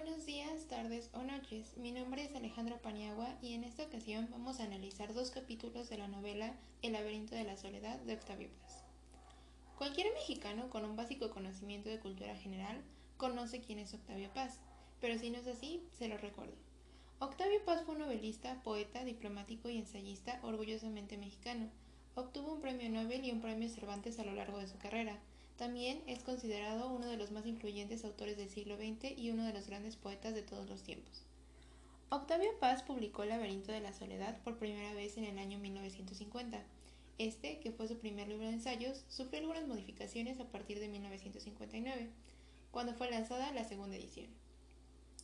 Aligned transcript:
Buenos 0.00 0.26
días, 0.26 0.68
tardes 0.68 1.10
o 1.12 1.24
noches. 1.24 1.76
Mi 1.76 1.90
nombre 1.90 2.22
es 2.22 2.32
Alejandra 2.36 2.78
Paniagua 2.80 3.36
y 3.42 3.54
en 3.54 3.64
esta 3.64 3.82
ocasión 3.82 4.28
vamos 4.30 4.60
a 4.60 4.62
analizar 4.62 5.12
dos 5.12 5.32
capítulos 5.32 5.90
de 5.90 5.98
la 5.98 6.06
novela 6.06 6.54
El 6.82 6.92
laberinto 6.92 7.34
de 7.34 7.42
la 7.42 7.56
soledad 7.56 7.98
de 8.02 8.14
Octavio 8.14 8.48
Paz. 8.62 8.84
Cualquier 9.76 10.12
mexicano 10.14 10.70
con 10.70 10.84
un 10.84 10.94
básico 10.94 11.30
conocimiento 11.30 11.88
de 11.88 11.98
cultura 11.98 12.36
general 12.36 12.80
conoce 13.16 13.60
quién 13.60 13.80
es 13.80 13.92
Octavio 13.92 14.32
Paz, 14.32 14.60
pero 15.00 15.18
si 15.18 15.30
no 15.30 15.38
es 15.38 15.48
así, 15.48 15.82
se 15.98 16.06
lo 16.06 16.16
recuerdo. 16.16 16.54
Octavio 17.18 17.64
Paz 17.64 17.82
fue 17.84 17.96
un 17.96 18.02
novelista, 18.02 18.62
poeta, 18.62 19.02
diplomático 19.02 19.68
y 19.68 19.78
ensayista 19.78 20.38
orgullosamente 20.44 21.18
mexicano. 21.18 21.70
Obtuvo 22.14 22.52
un 22.52 22.60
premio 22.60 22.88
Nobel 22.88 23.24
y 23.24 23.32
un 23.32 23.40
premio 23.40 23.68
Cervantes 23.68 24.20
a 24.20 24.24
lo 24.24 24.34
largo 24.34 24.58
de 24.58 24.68
su 24.68 24.78
carrera 24.78 25.18
también 25.58 26.02
es 26.06 26.22
considerado 26.22 26.88
uno 26.88 27.08
de 27.08 27.16
los 27.16 27.32
más 27.32 27.44
influyentes 27.44 28.04
autores 28.04 28.36
del 28.36 28.48
siglo 28.48 28.76
XX 28.76 29.18
y 29.18 29.30
uno 29.30 29.44
de 29.44 29.52
los 29.52 29.66
grandes 29.66 29.96
poetas 29.96 30.32
de 30.32 30.42
todos 30.42 30.68
los 30.70 30.84
tiempos. 30.84 31.24
Octavio 32.10 32.56
Paz 32.60 32.84
publicó 32.84 33.24
El 33.24 33.30
laberinto 33.30 33.72
de 33.72 33.80
la 33.80 33.92
soledad 33.92 34.40
por 34.44 34.56
primera 34.56 34.94
vez 34.94 35.18
en 35.18 35.24
el 35.24 35.36
año 35.36 35.58
1950. 35.58 36.62
Este, 37.18 37.58
que 37.58 37.72
fue 37.72 37.88
su 37.88 37.98
primer 37.98 38.28
libro 38.28 38.46
de 38.46 38.52
ensayos, 38.52 39.04
sufrió 39.08 39.40
algunas 39.40 39.66
modificaciones 39.66 40.38
a 40.38 40.44
partir 40.44 40.78
de 40.78 40.88
1959, 40.88 42.08
cuando 42.70 42.94
fue 42.94 43.10
lanzada 43.10 43.52
la 43.52 43.64
segunda 43.64 43.96
edición. 43.96 44.28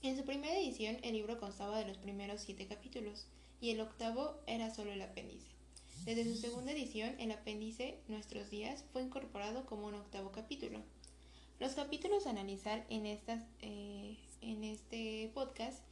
En 0.03 0.17
su 0.17 0.25
primera 0.25 0.59
edición 0.59 0.99
el 1.03 1.13
libro 1.13 1.39
constaba 1.39 1.79
de 1.79 1.87
los 1.87 1.99
primeros 1.99 2.41
siete 2.41 2.67
capítulos, 2.67 3.29
y 3.61 3.71
el 3.71 3.81
octavo 3.81 4.41
era 4.49 4.75
solo 4.75 4.91
el 4.91 5.01
apéndice. 5.01 5.54
Desde 6.03 6.25
su 6.25 6.37
segunda 6.37 6.73
edición, 6.73 7.15
el 7.19 7.33
apéndice 7.33 7.99
Nuestros 8.09 8.51
días 8.51 8.85
fue 8.93 9.03
incorporado 9.03 9.65
como 9.65 9.87
un 9.87 9.95
octavo 9.95 10.33
capítulo. 10.33 10.83
Los 11.61 11.73
capítulos 11.73 12.27
a 12.27 12.31
analizar 12.31 12.85
en, 12.91 13.07
estas, 13.07 13.43
eh, 13.63 14.19
en 14.43 14.65
este 14.65 15.31
podcast 15.33 15.83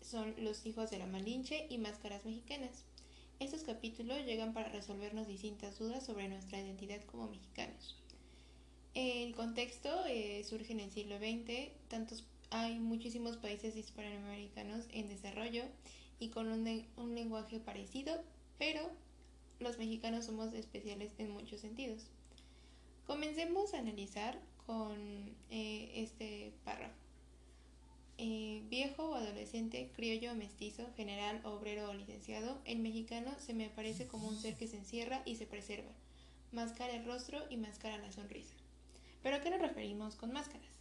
son 0.00 0.34
Los 0.38 0.64
hijos 0.64 0.90
de 0.90 0.98
la 0.98 1.06
Malinche 1.06 1.66
y 1.68 1.78
Máscaras 1.78 2.24
mexicanas. 2.24 2.84
Estos 3.40 3.64
capítulos 3.64 4.24
llegan 4.24 4.54
para 4.54 4.68
resolvernos 4.68 5.26
distintas 5.26 5.76
dudas 5.78 6.06
sobre 6.06 6.28
nuestra 6.28 6.60
identidad 6.60 7.02
como 7.06 7.28
mexicanos. 7.28 7.96
El 8.94 9.34
contexto 9.34 10.06
eh, 10.06 10.44
surge 10.44 10.72
en 10.72 10.80
el 10.80 10.92
siglo 10.92 11.18
XX, 11.18 11.72
tantos, 11.88 12.24
hay 12.50 12.78
muchísimos 12.78 13.36
países 13.38 13.76
hispanoamericanos 13.76 14.86
en 14.92 15.08
desarrollo 15.08 15.64
y 16.20 16.28
con 16.28 16.48
un, 16.48 16.86
un 16.96 17.14
lenguaje 17.16 17.58
parecido, 17.58 18.22
pero 18.56 18.88
los 19.58 19.78
mexicanos 19.78 20.26
somos 20.26 20.52
especiales 20.52 21.12
en 21.18 21.30
muchos 21.30 21.60
sentidos. 21.60 22.06
Comencemos 23.06 23.72
a 23.72 23.78
analizar 23.78 24.38
con 24.66 25.36
eh, 25.50 25.92
este 25.94 26.52
párrafo. 26.64 26.94
Eh, 28.18 28.62
viejo 28.68 29.10
o 29.10 29.14
adolescente, 29.14 29.90
criollo 29.94 30.34
mestizo, 30.34 30.88
general, 30.96 31.40
obrero 31.44 31.90
o 31.90 31.94
licenciado, 31.94 32.58
el 32.64 32.78
mexicano 32.78 33.30
se 33.38 33.52
me 33.52 33.66
aparece 33.66 34.06
como 34.06 34.28
un 34.28 34.36
ser 34.36 34.56
que 34.56 34.66
se 34.66 34.78
encierra 34.78 35.22
y 35.26 35.36
se 35.36 35.46
preserva, 35.46 35.92
máscara 36.50 36.94
el 36.94 37.04
rostro 37.04 37.44
y 37.50 37.58
máscara 37.58 37.98
la 37.98 38.12
sonrisa. 38.12 38.54
¿Pero 39.22 39.36
a 39.36 39.40
qué 39.40 39.50
nos 39.50 39.60
referimos 39.60 40.16
con 40.16 40.32
máscaras? 40.32 40.76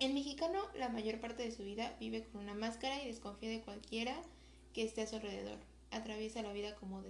El 0.00 0.14
mexicano 0.14 0.60
la 0.74 0.88
mayor 0.88 1.20
parte 1.20 1.44
de 1.44 1.52
su 1.52 1.62
vida 1.62 1.96
vive 2.00 2.24
con 2.24 2.40
una 2.40 2.54
máscara 2.54 3.00
y 3.02 3.06
desconfía 3.06 3.50
de 3.50 3.60
cualquiera 3.60 4.20
que 4.74 4.82
esté 4.82 5.02
a 5.02 5.06
su 5.06 5.16
alrededor 5.16 5.71
atraviesa 5.92 6.42
la 6.42 6.52
vida 6.52 6.74
como 6.74 7.02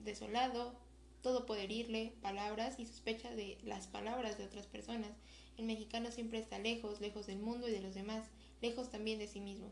desolado, 0.00 0.74
todo 1.22 1.46
puede 1.46 1.64
herirle, 1.64 2.12
palabras 2.20 2.78
y 2.78 2.84
sospecha 2.84 3.34
de 3.34 3.58
las 3.64 3.86
palabras 3.86 4.36
de 4.36 4.44
otras 4.44 4.66
personas. 4.66 5.12
El 5.56 5.64
mexicano 5.64 6.10
siempre 6.10 6.38
está 6.38 6.58
lejos, 6.58 7.00
lejos 7.00 7.26
del 7.26 7.38
mundo 7.38 7.66
y 7.66 7.72
de 7.72 7.80
los 7.80 7.94
demás, 7.94 8.26
lejos 8.60 8.90
también 8.90 9.18
de 9.18 9.26
sí 9.26 9.40
mismo. 9.40 9.70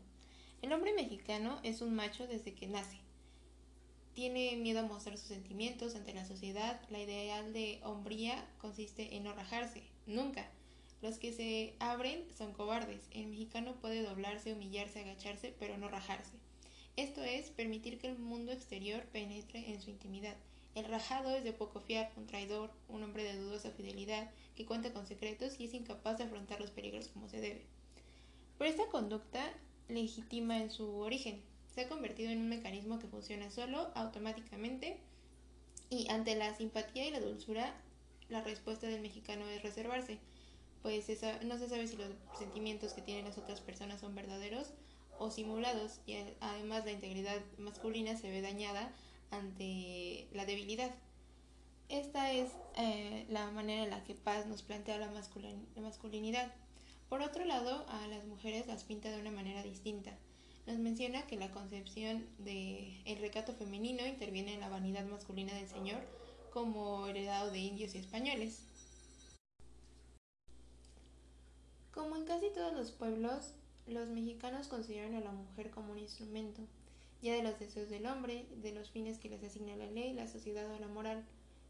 El 0.63 0.73
hombre 0.73 0.93
mexicano 0.93 1.59
es 1.61 1.81
un 1.81 1.93
macho 1.93 2.25
desde 2.25 2.55
que 2.55 2.67
nace. 2.67 2.97
Tiene 4.13 4.55
miedo 4.55 4.79
a 4.79 4.87
mostrar 4.87 5.17
sus 5.17 5.27
sentimientos 5.27 5.95
ante 5.95 6.13
la 6.13 6.25
sociedad. 6.25 6.81
La 6.89 6.99
ideal 6.99 7.51
de 7.51 7.81
hombría 7.83 8.47
consiste 8.59 9.15
en 9.15 9.23
no 9.23 9.33
rajarse, 9.33 9.83
nunca. 10.05 10.49
Los 11.01 11.17
que 11.17 11.33
se 11.33 11.75
abren 11.79 12.25
son 12.37 12.53
cobardes. 12.53 13.09
El 13.11 13.27
mexicano 13.27 13.75
puede 13.75 14.03
doblarse, 14.03 14.53
humillarse, 14.53 15.01
agacharse, 15.01 15.53
pero 15.59 15.77
no 15.77 15.89
rajarse. 15.89 16.31
Esto 16.95 17.23
es 17.23 17.49
permitir 17.49 17.97
que 17.97 18.07
el 18.07 18.19
mundo 18.19 18.51
exterior 18.51 19.03
penetre 19.05 19.71
en 19.71 19.81
su 19.81 19.89
intimidad. 19.89 20.35
El 20.75 20.85
rajado 20.85 21.35
es 21.35 21.43
de 21.43 21.51
poco 21.51 21.79
fiar, 21.79 22.11
un 22.17 22.27
traidor, 22.27 22.71
un 22.87 23.01
hombre 23.01 23.23
de 23.23 23.35
dudosa 23.35 23.71
fidelidad, 23.71 24.29
que 24.55 24.65
cuenta 24.65 24.93
con 24.93 25.07
secretos 25.07 25.59
y 25.59 25.65
es 25.65 25.73
incapaz 25.73 26.19
de 26.19 26.25
afrontar 26.25 26.59
los 26.59 26.69
peligros 26.69 27.07
como 27.07 27.27
se 27.27 27.41
debe. 27.41 27.65
Pero 28.57 28.69
esta 28.69 28.87
conducta 28.87 29.51
legítima 29.87 30.59
en 30.59 30.69
su 30.69 30.99
origen. 30.99 31.41
Se 31.73 31.81
ha 31.81 31.89
convertido 31.89 32.29
en 32.29 32.39
un 32.39 32.49
mecanismo 32.49 32.99
que 32.99 33.07
funciona 33.07 33.49
solo, 33.49 33.91
automáticamente, 33.95 34.99
y 35.89 36.07
ante 36.11 36.35
la 36.35 36.55
simpatía 36.55 37.07
y 37.07 37.11
la 37.11 37.19
dulzura, 37.19 37.75
la 38.29 38.43
respuesta 38.43 38.87
del 38.87 39.01
mexicano 39.01 39.47
es 39.47 39.63
reservarse, 39.63 40.19
pues 40.83 41.07
no 41.43 41.57
se 41.57 41.69
sabe 41.69 41.87
si 41.87 41.95
los 41.95 42.09
sentimientos 42.37 42.93
que 42.93 43.01
tienen 43.01 43.25
las 43.25 43.37
otras 43.37 43.61
personas 43.61 44.01
son 44.01 44.13
verdaderos 44.13 44.73
o 45.19 45.31
simulados 45.31 45.99
y 46.05 46.15
además 46.39 46.85
la 46.85 46.91
integridad 46.91 47.39
masculina 47.57 48.17
se 48.17 48.29
ve 48.29 48.41
dañada 48.41 48.91
ante 49.31 50.27
la 50.33 50.45
debilidad. 50.45 50.91
Esta 51.89 52.31
es 52.31 52.51
eh, 52.77 53.25
la 53.29 53.51
manera 53.51 53.83
en 53.83 53.89
la 53.91 54.03
que 54.03 54.15
Paz 54.15 54.47
nos 54.47 54.63
plantea 54.63 54.97
la, 54.97 55.11
masculinidad. 55.81 56.51
Por 57.09 57.21
otro 57.21 57.45
lado, 57.45 57.85
a 57.89 58.07
las 58.07 58.25
mujeres 58.25 58.67
las 58.67 58.83
pinta 58.83 59.11
de 59.11 59.19
una 59.19 59.31
manera 59.31 59.61
distinta. 59.63 60.17
Nos 60.65 60.77
menciona 60.77 61.27
que 61.27 61.35
la 61.35 61.51
concepción 61.51 62.25
del 62.39 63.01
el 63.05 63.17
recato 63.19 63.53
femenino 63.53 64.07
interviene 64.07 64.53
en 64.53 64.61
la 64.61 64.69
vanidad 64.69 65.05
masculina 65.05 65.53
del 65.53 65.67
Señor 65.67 65.99
como 66.51 67.05
heredado 67.07 67.51
de 67.51 67.59
indios 67.59 67.95
y 67.95 67.97
españoles. 67.97 68.63
Como 71.93 72.15
en 72.15 72.25
casi 72.25 72.49
todos 72.51 72.73
los 72.73 72.91
pueblos, 72.91 73.53
los 73.87 74.07
mexicanos 74.07 74.67
consideran 74.67 75.15
a 75.15 75.21
la 75.21 75.31
mujer 75.31 75.69
como 75.71 75.91
un 75.91 75.99
instrumento, 75.99 76.61
ya 77.21 77.35
de 77.35 77.43
los 77.43 77.59
deseos 77.59 77.89
del 77.89 78.05
hombre, 78.05 78.45
de 78.61 78.73
los 78.73 78.91
fines 78.91 79.17
que 79.17 79.29
les 79.29 79.43
asigna 79.43 79.75
la 79.75 79.89
ley, 79.89 80.13
la 80.13 80.27
sociedad 80.27 80.69
o 80.71 80.79
la 80.79 80.87
moral, 80.87 81.23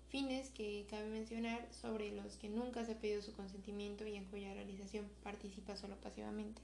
fines 0.09 0.51
que 0.51 0.85
cabe 0.89 1.09
mencionar 1.09 1.67
sobre 1.71 2.11
los 2.11 2.37
que 2.37 2.49
nunca 2.49 2.85
se 2.85 2.91
ha 2.91 2.99
pedido 2.99 3.21
su 3.21 3.33
consentimiento 3.33 4.05
y 4.05 4.15
en 4.15 4.25
cuya 4.25 4.53
realización 4.53 5.07
participa 5.23 5.75
solo 5.75 5.95
pasivamente. 5.97 6.61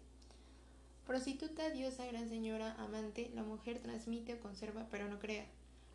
Prostituta, 1.07 1.71
diosa, 1.71 2.05
gran 2.05 2.29
señora, 2.29 2.73
amante, 2.75 3.31
la 3.33 3.41
mujer 3.41 3.79
transmite 3.79 4.35
o 4.35 4.39
conserva, 4.39 4.87
pero 4.91 5.07
no 5.07 5.17
crea, 5.17 5.47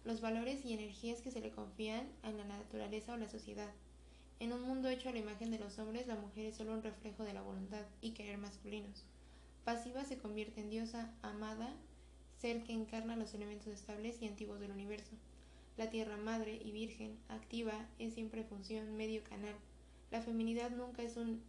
los 0.04 0.20
valores 0.20 0.64
y 0.64 0.72
energías 0.72 1.20
que 1.20 1.30
se 1.30 1.40
le 1.40 1.50
confían 1.50 2.08
a 2.22 2.32
la 2.32 2.44
naturaleza 2.44 3.12
o 3.12 3.16
la 3.16 3.28
sociedad. 3.28 3.70
En 4.40 4.52
un 4.52 4.62
mundo 4.62 4.88
hecho 4.88 5.08
a 5.08 5.12
la 5.12 5.20
imagen 5.20 5.52
de 5.52 5.60
los 5.60 5.78
hombres, 5.78 6.08
la 6.08 6.16
mujer 6.16 6.46
es 6.46 6.56
solo 6.56 6.72
un 6.72 6.82
reflejo 6.82 7.22
de 7.22 7.32
la 7.32 7.42
voluntad 7.42 7.86
y 8.00 8.10
querer 8.10 8.38
masculinos. 8.38 9.04
Pasiva 9.64 10.04
se 10.04 10.18
convierte 10.18 10.60
en 10.60 10.68
diosa 10.68 11.10
amada, 11.22 11.74
ser 12.38 12.62
que 12.64 12.72
encarna 12.72 13.16
los 13.16 13.32
elementos 13.32 13.68
estables 13.68 14.20
y 14.20 14.26
antiguos 14.26 14.60
del 14.60 14.72
universo. 14.72 15.12
La 15.78 15.88
tierra 15.88 16.18
madre 16.18 16.60
y 16.62 16.70
virgen, 16.70 17.16
activa, 17.28 17.72
es 17.98 18.12
siempre 18.14 18.44
función, 18.44 18.96
medio 18.96 19.24
canal. 19.24 19.54
La 20.10 20.20
feminidad 20.20 20.70
nunca 20.70 21.02
es 21.02 21.16
un 21.16 21.40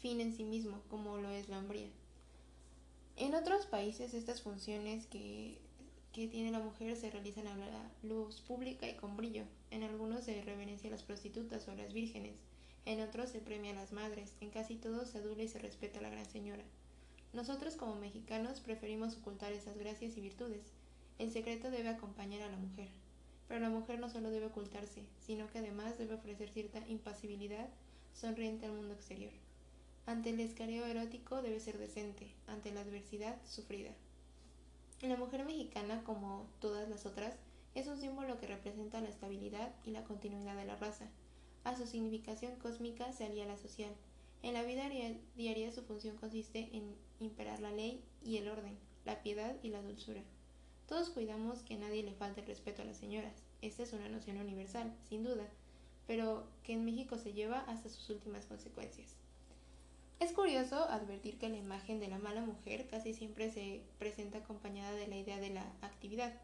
fin 0.00 0.20
en 0.20 0.32
sí 0.32 0.44
mismo, 0.44 0.80
como 0.88 1.18
lo 1.18 1.30
es 1.30 1.48
la 1.48 1.58
hombría. 1.58 1.88
En 3.16 3.34
otros 3.34 3.66
países 3.66 4.14
estas 4.14 4.40
funciones 4.40 5.06
que, 5.06 5.58
que 6.12 6.28
tiene 6.28 6.52
la 6.52 6.60
mujer 6.60 6.96
se 6.96 7.10
realizan 7.10 7.48
a 7.48 7.56
la 7.56 7.90
luz 8.02 8.40
pública 8.40 8.88
y 8.88 8.94
con 8.94 9.16
brillo. 9.16 9.44
En 9.70 9.82
algunos 9.82 10.24
se 10.24 10.40
reverencia 10.42 10.88
a 10.88 10.92
las 10.92 11.02
prostitutas 11.02 11.66
o 11.66 11.72
a 11.72 11.74
las 11.74 11.92
vírgenes, 11.92 12.36
en 12.86 13.00
otros 13.00 13.30
se 13.30 13.40
premia 13.40 13.72
a 13.72 13.74
las 13.74 13.92
madres, 13.92 14.32
en 14.40 14.50
casi 14.50 14.76
todos 14.76 15.10
se 15.10 15.18
adula 15.18 15.42
y 15.42 15.48
se 15.48 15.58
respeta 15.58 15.98
a 15.98 16.02
la 16.02 16.10
gran 16.10 16.24
señora. 16.24 16.64
Nosotros 17.32 17.76
como 17.76 17.94
mexicanos 17.94 18.60
preferimos 18.60 19.16
ocultar 19.16 19.52
esas 19.52 19.78
gracias 19.78 20.16
y 20.16 20.20
virtudes. 20.20 20.72
El 21.18 21.30
secreto 21.30 21.70
debe 21.70 21.88
acompañar 21.88 22.42
a 22.42 22.50
la 22.50 22.56
mujer. 22.56 22.88
Pero 23.46 23.60
la 23.60 23.70
mujer 23.70 24.00
no 24.00 24.08
solo 24.08 24.30
debe 24.30 24.46
ocultarse, 24.46 25.04
sino 25.18 25.48
que 25.50 25.58
además 25.58 25.98
debe 25.98 26.14
ofrecer 26.14 26.50
cierta 26.50 26.86
impasibilidad 26.88 27.68
sonriente 28.14 28.66
al 28.66 28.72
mundo 28.72 28.94
exterior. 28.94 29.32
Ante 30.06 30.30
el 30.30 30.40
escareo 30.40 30.86
erótico 30.86 31.40
debe 31.42 31.60
ser 31.60 31.78
decente, 31.78 32.32
ante 32.48 32.72
la 32.72 32.80
adversidad 32.80 33.36
sufrida. 33.46 33.90
La 35.02 35.16
mujer 35.16 35.44
mexicana, 35.44 36.02
como 36.04 36.46
todas 36.60 36.88
las 36.88 37.06
otras, 37.06 37.34
es 37.74 37.86
un 37.86 37.98
símbolo 37.98 38.38
que 38.38 38.46
representa 38.46 39.00
la 39.00 39.08
estabilidad 39.08 39.72
y 39.84 39.92
la 39.92 40.04
continuidad 40.04 40.56
de 40.56 40.64
la 40.64 40.76
raza. 40.76 41.06
A 41.62 41.76
su 41.76 41.86
significación 41.86 42.56
cósmica 42.56 43.12
se 43.12 43.24
alía 43.24 43.46
la 43.46 43.56
social, 43.56 43.94
en 44.42 44.54
la 44.54 44.62
vida 44.62 44.88
diaria 45.36 45.70
su 45.70 45.82
función 45.82 46.16
consiste 46.16 46.70
en 46.72 46.94
imperar 47.20 47.60
la 47.60 47.70
ley 47.70 48.02
y 48.24 48.38
el 48.38 48.48
orden, 48.48 48.78
la 49.04 49.22
piedad 49.22 49.56
y 49.62 49.68
la 49.68 49.82
dulzura. 49.82 50.22
Todos 50.88 51.10
cuidamos 51.10 51.60
que 51.60 51.76
nadie 51.76 52.02
le 52.02 52.14
falte 52.14 52.40
el 52.40 52.46
respeto 52.46 52.82
a 52.82 52.84
las 52.84 52.96
señoras. 52.96 53.44
Esta 53.62 53.82
es 53.82 53.92
una 53.92 54.08
noción 54.08 54.38
universal, 54.38 54.92
sin 55.08 55.22
duda, 55.22 55.46
pero 56.06 56.46
que 56.64 56.72
en 56.72 56.84
México 56.84 57.18
se 57.18 57.32
lleva 57.32 57.60
hasta 57.60 57.88
sus 57.88 58.08
últimas 58.10 58.46
consecuencias. 58.46 59.14
Es 60.18 60.32
curioso 60.32 60.76
advertir 60.90 61.38
que 61.38 61.48
la 61.48 61.56
imagen 61.56 62.00
de 62.00 62.08
la 62.08 62.18
mala 62.18 62.40
mujer 62.40 62.88
casi 62.88 63.14
siempre 63.14 63.50
se 63.50 63.82
presenta 63.98 64.38
acompañada 64.38 64.92
de 64.92 65.06
la 65.06 65.16
idea 65.16 65.38
de 65.38 65.50
la 65.50 65.72
actividad, 65.82 66.34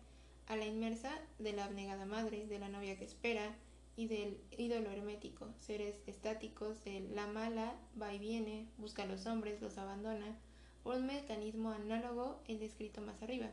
a 0.46 0.56
la 0.56 0.66
inmersa 0.66 1.10
de 1.38 1.52
la 1.52 1.64
abnegada 1.64 2.06
madre, 2.06 2.46
de 2.46 2.58
la 2.58 2.68
novia 2.68 2.96
que 2.96 3.04
espera 3.04 3.54
y 3.96 4.08
del 4.08 4.38
ídolo 4.56 4.90
hermético, 4.90 5.48
seres 5.56 6.02
estáticos 6.06 6.84
de 6.84 7.00
la 7.14 7.26
mala 7.26 7.74
va 8.00 8.12
y 8.12 8.18
viene, 8.18 8.66
busca 8.76 9.04
a 9.04 9.06
los 9.06 9.26
hombres, 9.26 9.60
los 9.62 9.78
abandona, 9.78 10.36
por 10.82 10.96
un 10.96 11.06
mecanismo 11.06 11.70
análogo 11.70 12.38
el 12.46 12.58
descrito 12.58 13.00
más 13.00 13.20
arriba. 13.22 13.48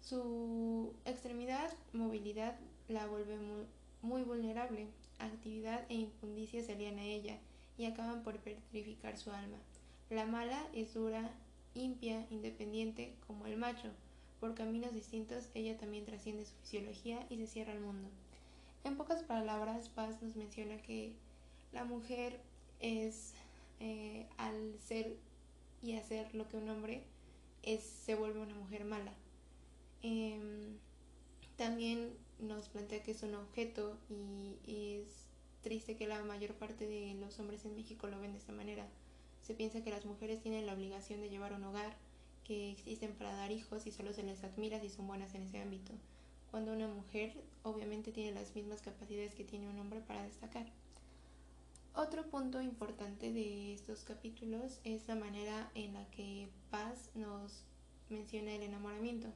Su 0.00 0.94
extremidad, 1.06 1.72
movilidad, 1.94 2.58
la 2.88 3.06
vuelve 3.06 3.38
muy, 4.02 4.22
vulnerable, 4.22 4.86
actividad 5.18 5.86
e 5.88 5.94
impundicia 5.94 6.62
se 6.62 6.72
alían 6.72 6.98
a 6.98 7.04
ella, 7.04 7.38
y 7.78 7.86
acaban 7.86 8.22
por 8.22 8.38
petrificar 8.38 9.16
su 9.16 9.30
alma. 9.32 9.56
La 10.10 10.26
mala 10.26 10.68
es 10.74 10.92
dura, 10.92 11.34
impia, 11.74 12.26
independiente, 12.30 13.14
como 13.26 13.46
el 13.46 13.56
macho. 13.56 13.88
Por 14.38 14.54
caminos 14.54 14.92
distintos, 14.92 15.48
ella 15.54 15.78
también 15.78 16.04
trasciende 16.04 16.44
su 16.44 16.54
fisiología 16.56 17.26
y 17.30 17.38
se 17.38 17.46
cierra 17.46 17.72
al 17.72 17.80
mundo. 17.80 18.10
En 18.84 18.96
pocas 18.98 19.22
palabras, 19.22 19.88
Paz 19.88 20.20
nos 20.20 20.36
menciona 20.36 20.76
que 20.82 21.14
la 21.72 21.84
mujer 21.84 22.38
es, 22.80 23.32
eh, 23.80 24.26
al 24.36 24.78
ser 24.78 25.16
y 25.82 25.96
hacer 25.96 26.34
lo 26.34 26.48
que 26.48 26.58
un 26.58 26.68
hombre 26.68 27.02
es, 27.62 27.82
se 27.82 28.14
vuelve 28.14 28.40
una 28.40 28.54
mujer 28.54 28.84
mala. 28.84 29.12
Em, 30.02 30.76
también 31.56 32.10
nos 32.38 32.68
plantea 32.68 33.02
que 33.02 33.12
es 33.12 33.22
un 33.22 33.34
objeto 33.34 33.96
y 34.66 34.96
es 35.02 35.08
triste 35.62 35.96
que 35.96 36.06
la 36.06 36.22
mayor 36.22 36.52
parte 36.54 36.86
de 36.86 37.14
los 37.14 37.38
hombres 37.40 37.64
en 37.64 37.74
México 37.74 38.06
lo 38.06 38.20
ven 38.20 38.32
de 38.32 38.38
esta 38.38 38.52
manera. 38.52 38.86
Se 39.40 39.54
piensa 39.54 39.82
que 39.82 39.90
las 39.90 40.04
mujeres 40.04 40.42
tienen 40.42 40.66
la 40.66 40.74
obligación 40.74 41.20
de 41.20 41.30
llevar 41.30 41.54
un 41.54 41.64
hogar, 41.64 41.96
que 42.44 42.70
existen 42.70 43.14
para 43.14 43.32
dar 43.32 43.50
hijos 43.50 43.86
y 43.86 43.90
solo 43.90 44.12
se 44.12 44.22
les 44.22 44.44
admira 44.44 44.78
si 44.78 44.90
son 44.90 45.06
buenas 45.06 45.34
en 45.34 45.42
ese 45.44 45.60
ámbito, 45.62 45.94
cuando 46.54 46.72
una 46.72 46.86
mujer 46.86 47.34
obviamente 47.64 48.12
tiene 48.12 48.30
las 48.30 48.54
mismas 48.54 48.80
capacidades 48.80 49.34
que 49.34 49.42
tiene 49.42 49.68
un 49.68 49.76
hombre 49.80 49.98
para 49.98 50.22
destacar. 50.22 50.64
Otro 51.96 52.30
punto 52.30 52.62
importante 52.62 53.32
de 53.32 53.74
estos 53.74 54.04
capítulos 54.04 54.78
es 54.84 55.08
la 55.08 55.16
manera 55.16 55.68
en 55.74 55.94
la 55.94 56.08
que 56.12 56.48
Paz 56.70 57.10
nos 57.16 57.64
menciona 58.08 58.54
el 58.54 58.62
enamoramiento. 58.62 59.26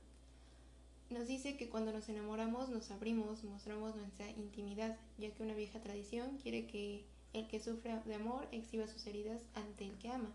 Nos 1.10 1.26
dice 1.26 1.56
que 1.56 1.68
cuando 1.68 1.92
nos 1.92 2.08
enamoramos 2.08 2.68
nos 2.68 2.88
abrimos, 2.92 3.42
mostramos 3.42 3.96
nuestra 3.96 4.30
intimidad, 4.30 4.96
ya 5.18 5.34
que 5.34 5.42
una 5.42 5.54
vieja 5.54 5.80
tradición 5.80 6.38
quiere 6.40 6.68
que 6.68 7.04
el 7.32 7.48
que 7.48 7.58
sufre 7.58 8.00
de 8.04 8.14
amor 8.14 8.46
exhiba 8.52 8.86
sus 8.86 9.04
heridas 9.08 9.42
ante 9.54 9.86
el 9.86 9.98
que 9.98 10.08
ama. 10.08 10.30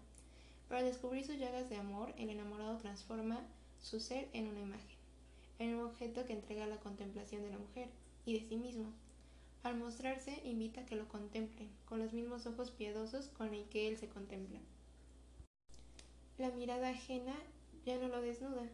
Para 0.68 0.84
descubrir 0.84 1.26
sus 1.26 1.38
llagas 1.38 1.70
de 1.70 1.78
amor, 1.78 2.14
el 2.18 2.30
enamorado 2.30 2.78
transforma 2.78 3.40
su 3.80 4.02
ser 4.02 4.28
en 4.34 4.48
una 4.48 4.60
imagen, 4.60 4.98
en 5.60 5.76
un 5.76 5.86
objeto 5.86 6.26
que 6.26 6.34
entrega 6.34 6.68
la 6.68 6.80
contemplación 6.80 7.42
de 7.42 7.50
la 7.50 7.58
mujer 7.58 7.90
y 8.26 8.34
de 8.40 8.48
sí 8.48 8.58
mismo. 8.58 8.92
Al 9.64 9.78
mostrarse, 9.78 10.42
invita 10.44 10.82
a 10.82 10.86
que 10.86 10.96
lo 10.96 11.08
contemplen, 11.08 11.70
con 11.86 12.00
los 12.00 12.14
mismos 12.14 12.46
ojos 12.46 12.72
piadosos 12.72 13.30
con 13.30 13.54
el 13.54 13.66
que 13.70 13.88
él 13.88 13.98
se 13.98 14.10
contempla. 14.10 14.60
La 16.38 16.50
mirada 16.50 16.90
ajena 16.90 17.36
ya 17.86 17.98
no 17.98 18.08
lo 18.08 18.22
desnuda, 18.22 18.68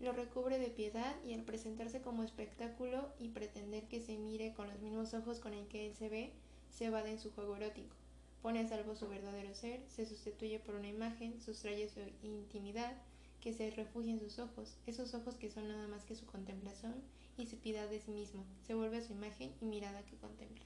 lo 0.00 0.12
recubre 0.12 0.58
de 0.58 0.68
piedad 0.68 1.16
y 1.24 1.34
al 1.34 1.42
presentarse 1.42 2.00
como 2.00 2.22
espectáculo 2.22 3.08
y 3.18 3.30
pretender 3.30 3.88
que 3.88 4.00
se 4.00 4.16
mire 4.16 4.54
con 4.54 4.68
los 4.68 4.80
mismos 4.80 5.12
ojos 5.12 5.40
con 5.40 5.52
el 5.54 5.66
que 5.66 5.86
él 5.86 5.96
se 5.96 6.08
ve, 6.08 6.32
se 6.70 6.86
evade 6.86 7.10
en 7.10 7.18
su 7.18 7.32
juego 7.32 7.56
erótico. 7.56 7.96
Pone 8.40 8.60
a 8.60 8.68
salvo 8.68 8.94
su 8.94 9.08
verdadero 9.08 9.52
ser, 9.54 9.82
se 9.88 10.06
sustituye 10.06 10.60
por 10.60 10.76
una 10.76 10.88
imagen, 10.88 11.40
sustrae 11.40 11.88
su 11.88 12.00
intimidad, 12.22 12.96
que 13.40 13.52
se 13.52 13.70
refugia 13.70 14.12
en 14.12 14.20
sus 14.20 14.38
ojos, 14.38 14.76
esos 14.86 15.14
ojos 15.14 15.36
que 15.36 15.50
son 15.50 15.68
nada 15.68 15.86
más 15.88 16.04
que 16.04 16.16
su 16.16 16.26
contemplación 16.26 16.94
y 17.36 17.46
su 17.46 17.56
piedad 17.56 17.88
de 17.88 18.00
sí 18.00 18.10
mismo, 18.10 18.44
se 18.66 18.74
vuelve 18.74 18.98
a 18.98 19.04
su 19.04 19.12
imagen 19.12 19.52
y 19.60 19.66
mirada 19.66 20.02
que 20.02 20.16
contempla. 20.16 20.64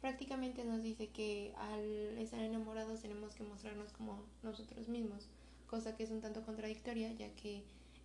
Prácticamente 0.00 0.64
nos 0.64 0.82
dice 0.82 1.08
que 1.08 1.54
al 1.56 2.18
estar 2.18 2.40
enamorados 2.40 3.00
tenemos 3.00 3.34
que 3.34 3.44
mostrarnos 3.44 3.92
como 3.92 4.22
nosotros 4.42 4.88
mismos, 4.88 5.28
cosa 5.66 5.96
que 5.96 6.02
es 6.02 6.10
un 6.10 6.20
tanto 6.20 6.44
contradictoria, 6.44 7.12
ya 7.12 7.34
que 7.36 7.62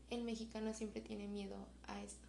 el 0.09 0.24
mexicano 0.24 0.74
siempre 0.74 1.01
tiene 1.01 1.27
miedo 1.27 1.57
a 1.88 2.01
esto. 2.01 2.27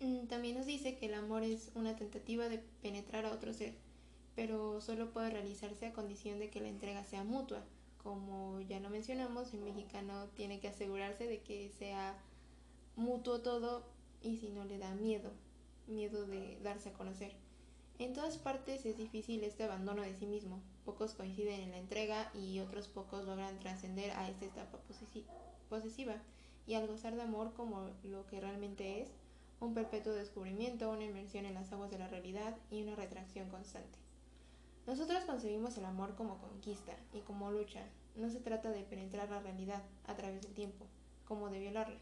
Mm, 0.00 0.26
también 0.26 0.56
nos 0.56 0.66
dice 0.66 0.96
que 0.96 1.06
el 1.06 1.14
amor 1.14 1.44
es 1.44 1.70
una 1.74 1.94
tentativa 1.94 2.48
de 2.48 2.58
penetrar 2.82 3.26
a 3.26 3.32
otro 3.32 3.52
ser, 3.52 3.74
pero 4.34 4.80
solo 4.80 5.12
puede 5.12 5.30
realizarse 5.30 5.86
a 5.86 5.92
condición 5.92 6.40
de 6.40 6.50
que 6.50 6.60
la 6.60 6.68
entrega 6.68 7.04
sea 7.04 7.22
mutua. 7.22 7.62
Como 8.02 8.60
ya 8.60 8.80
lo 8.80 8.90
mencionamos, 8.90 9.54
el 9.54 9.60
mexicano 9.60 10.28
tiene 10.34 10.60
que 10.60 10.68
asegurarse 10.68 11.26
de 11.26 11.40
que 11.40 11.70
sea 11.78 12.18
mutuo 12.96 13.40
todo 13.40 13.84
y 14.22 14.36
si 14.36 14.50
no 14.50 14.64
le 14.64 14.78
da 14.78 14.94
miedo, 14.94 15.30
miedo 15.86 16.26
de 16.26 16.58
darse 16.62 16.90
a 16.90 16.92
conocer. 16.92 17.32
En 17.98 18.14
todas 18.14 18.38
partes 18.38 18.84
es 18.84 18.96
difícil 18.96 19.44
este 19.44 19.64
abandono 19.64 20.02
de 20.02 20.14
sí 20.14 20.26
mismo. 20.26 20.60
Pocos 20.84 21.14
coinciden 21.14 21.60
en 21.60 21.70
la 21.70 21.78
entrega 21.78 22.32
y 22.34 22.58
otros 22.58 22.88
pocos 22.88 23.24
logran 23.24 23.60
trascender 23.60 24.10
a 24.12 24.28
esta 24.28 24.46
etapa 24.46 24.78
posesiva 25.68 26.16
y 26.66 26.74
al 26.74 26.88
gozar 26.88 27.14
de 27.14 27.22
amor 27.22 27.52
como 27.54 27.90
lo 28.02 28.26
que 28.26 28.40
realmente 28.40 29.02
es, 29.02 29.10
un 29.60 29.74
perpetuo 29.74 30.12
descubrimiento, 30.12 30.90
una 30.90 31.04
inmersión 31.04 31.46
en 31.46 31.54
las 31.54 31.72
aguas 31.72 31.90
de 31.90 31.98
la 31.98 32.08
realidad 32.08 32.56
y 32.70 32.82
una 32.82 32.96
retracción 32.96 33.48
constante. 33.48 33.98
Nosotros 34.86 35.24
concebimos 35.24 35.76
el 35.78 35.84
amor 35.84 36.16
como 36.16 36.38
conquista 36.38 36.92
y 37.12 37.20
como 37.20 37.50
lucha. 37.52 37.86
No 38.16 38.28
se 38.28 38.40
trata 38.40 38.70
de 38.70 38.82
penetrar 38.82 39.30
la 39.30 39.40
realidad 39.40 39.82
a 40.06 40.16
través 40.16 40.42
del 40.42 40.54
tiempo, 40.54 40.86
como 41.24 41.50
de 41.50 41.60
violarla. 41.60 41.98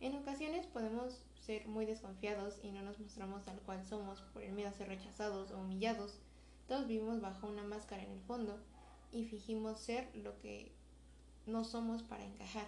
En 0.00 0.16
ocasiones 0.16 0.66
podemos 0.66 1.22
ser 1.46 1.66
muy 1.66 1.86
desconfiados 1.86 2.58
y 2.62 2.70
no 2.70 2.82
nos 2.82 2.98
mostramos 2.98 3.44
tal 3.44 3.58
cual 3.60 3.84
somos 3.84 4.20
por 4.32 4.42
el 4.42 4.52
miedo 4.52 4.68
a 4.68 4.72
ser 4.72 4.88
rechazados 4.88 5.50
o 5.50 5.58
humillados. 5.58 6.18
Todos 6.66 6.86
vivimos 6.86 7.20
bajo 7.20 7.46
una 7.46 7.62
máscara 7.62 8.02
en 8.02 8.10
el 8.10 8.20
fondo 8.20 8.58
y 9.12 9.24
fingimos 9.24 9.80
ser 9.80 10.08
lo 10.14 10.38
que 10.38 10.72
no 11.46 11.64
somos 11.64 12.02
para 12.02 12.24
encajar. 12.24 12.66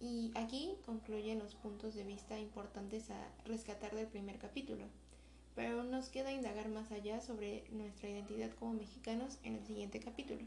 Y 0.00 0.32
aquí 0.34 0.76
concluyen 0.84 1.38
los 1.38 1.54
puntos 1.54 1.94
de 1.94 2.04
vista 2.04 2.38
importantes 2.38 3.10
a 3.10 3.32
rescatar 3.44 3.94
del 3.94 4.06
primer 4.06 4.38
capítulo, 4.38 4.84
pero 5.56 5.82
nos 5.82 6.10
queda 6.10 6.30
indagar 6.30 6.68
más 6.68 6.92
allá 6.92 7.20
sobre 7.20 7.64
nuestra 7.72 8.10
identidad 8.10 8.52
como 8.52 8.74
mexicanos 8.74 9.38
en 9.42 9.54
el 9.54 9.64
siguiente 9.64 9.98
capítulo. 9.98 10.42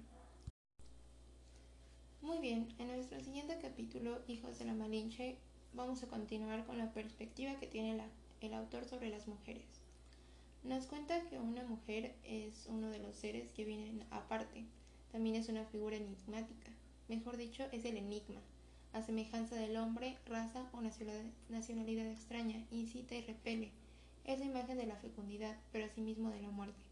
Muy 2.22 2.38
bien, 2.38 2.70
en 2.78 2.88
nuestro 2.88 3.20
siguiente 3.20 3.58
capítulo, 3.60 4.22
Hijos 4.28 4.60
de 4.60 4.66
la 4.66 4.74
Malinche, 4.74 5.38
vamos 5.74 6.04
a 6.04 6.08
continuar 6.08 6.66
con 6.66 6.78
la 6.78 6.94
perspectiva 6.94 7.60
que 7.60 7.66
tiene 7.68 8.00
el 8.40 8.54
autor 8.54 8.86
sobre 8.86 9.10
las 9.10 9.28
mujeres. 9.28 9.66
Nos 10.64 10.86
cuenta 10.86 11.22
que 11.28 11.40
una 11.40 11.64
mujer 11.64 12.16
es 12.24 12.68
uno 12.70 12.90
de 12.90 13.00
los 13.00 13.16
seres 13.16 13.52
que 13.52 13.66
vienen 13.66 14.06
aparte, 14.12 14.64
también 15.12 15.36
es 15.36 15.50
una 15.50 15.66
figura 15.66 15.96
enigmática, 15.96 16.72
mejor 17.08 17.36
dicho, 17.36 17.66
es 17.72 17.84
el 17.84 17.98
enigma 17.98 18.42
a 18.94 19.02
semejanza 19.02 19.56
del 19.56 19.78
hombre, 19.78 20.18
raza 20.26 20.68
o 20.74 20.82
nacionalidad 20.82 22.08
extraña, 22.08 22.64
incita 22.72 23.16
y 23.16 23.22
repele. 23.22 23.72
Es 24.26 24.40
la 24.40 24.46
imagen 24.46 24.78
de 24.78 24.86
la 24.86 24.96
fecundidad, 24.96 25.58
pero 25.72 25.86
asimismo 25.86 26.30
de 26.30 26.42
la 26.42 26.50
muerte. 26.50 26.84